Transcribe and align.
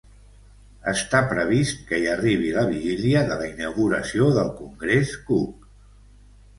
Està 0.91 1.21
previst 1.33 1.83
que 1.91 1.99
hi 2.05 2.09
arribi 2.15 2.51
la 2.57 2.65
vigília 2.71 3.23
de 3.31 3.39
la 3.45 3.53
inauguració 3.53 4.33
del 4.41 4.53
Congrés 4.65 5.17
Cook. 5.33 5.75